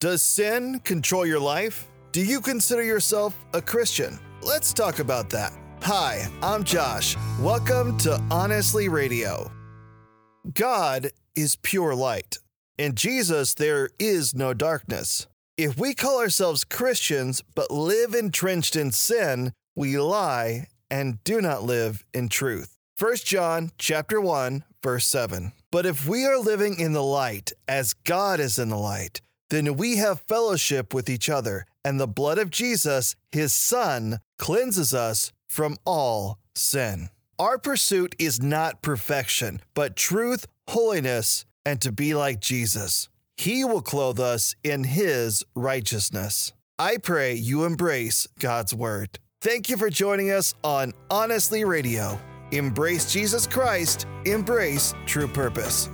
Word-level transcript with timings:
Does 0.00 0.22
sin 0.22 0.78
control 0.84 1.26
your 1.26 1.40
life? 1.40 1.88
Do 2.12 2.24
you 2.24 2.40
consider 2.40 2.84
yourself 2.84 3.34
a 3.52 3.60
Christian? 3.60 4.16
Let's 4.42 4.72
talk 4.72 5.00
about 5.00 5.28
that. 5.30 5.52
Hi, 5.82 6.28
I'm 6.40 6.62
Josh. 6.62 7.16
Welcome 7.40 7.98
to 7.98 8.22
Honestly 8.30 8.88
Radio. 8.88 9.50
God 10.54 11.10
is 11.34 11.56
pure 11.56 11.96
light. 11.96 12.38
In 12.78 12.94
Jesus, 12.94 13.54
there 13.54 13.90
is 13.98 14.36
no 14.36 14.54
darkness. 14.54 15.26
If 15.56 15.76
we 15.76 15.94
call 15.94 16.20
ourselves 16.20 16.62
Christians 16.62 17.42
but 17.56 17.72
live 17.72 18.14
entrenched 18.14 18.76
in 18.76 18.92
sin, 18.92 19.52
we 19.74 19.98
lie 19.98 20.68
and 20.88 21.24
do 21.24 21.40
not 21.40 21.64
live 21.64 22.04
in 22.14 22.28
truth. 22.28 22.76
1 23.00 23.16
John 23.24 23.72
chapter 23.78 24.20
1 24.20 24.62
verse 24.80 25.08
7. 25.08 25.50
But 25.72 25.86
if 25.86 26.06
we 26.06 26.24
are 26.24 26.38
living 26.38 26.78
in 26.78 26.92
the 26.92 27.02
light 27.02 27.52
as 27.66 27.94
God 27.94 28.38
is 28.38 28.60
in 28.60 28.68
the 28.68 28.78
light, 28.78 29.20
then 29.50 29.76
we 29.76 29.96
have 29.96 30.20
fellowship 30.20 30.92
with 30.92 31.08
each 31.08 31.28
other, 31.28 31.66
and 31.84 31.98
the 31.98 32.06
blood 32.06 32.38
of 32.38 32.50
Jesus, 32.50 33.16
his 33.32 33.52
son, 33.52 34.20
cleanses 34.38 34.92
us 34.92 35.32
from 35.48 35.76
all 35.84 36.38
sin. 36.54 37.08
Our 37.38 37.58
pursuit 37.58 38.16
is 38.18 38.42
not 38.42 38.82
perfection, 38.82 39.60
but 39.74 39.96
truth, 39.96 40.46
holiness, 40.68 41.46
and 41.64 41.80
to 41.82 41.92
be 41.92 42.14
like 42.14 42.40
Jesus. 42.40 43.08
He 43.36 43.64
will 43.64 43.82
clothe 43.82 44.18
us 44.18 44.56
in 44.64 44.82
His 44.82 45.44
righteousness. 45.54 46.52
I 46.78 46.96
pray 46.96 47.34
you 47.34 47.64
embrace 47.64 48.26
God's 48.40 48.74
Word. 48.74 49.20
Thank 49.40 49.68
you 49.68 49.76
for 49.76 49.90
joining 49.90 50.32
us 50.32 50.54
on 50.64 50.92
Honestly 51.08 51.64
Radio. 51.64 52.18
Embrace 52.50 53.12
Jesus 53.12 53.46
Christ, 53.46 54.06
embrace 54.24 54.92
true 55.06 55.28
purpose. 55.28 55.88